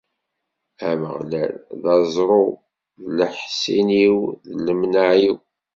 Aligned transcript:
Ameɣlal, 0.89 1.53
d 1.81 1.83
aẓru-w, 1.93 2.49
d 3.03 3.07
leḥṣin-iw, 3.17 4.17
d 4.55 4.57
lemneɛ-iw. 4.65 5.37